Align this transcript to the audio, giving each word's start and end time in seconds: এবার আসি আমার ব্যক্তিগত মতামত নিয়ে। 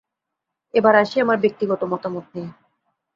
এবার 0.73 0.93
আসি 0.95 1.17
আমার 1.21 1.37
ব্যক্তিগত 1.37 1.81
মতামত 1.83 2.25
নিয়ে। 2.33 2.49